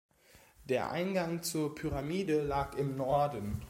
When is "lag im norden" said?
2.41-3.59